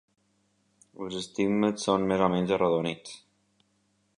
[1.03, 3.15] Els estigmes són més o menys arrodonits.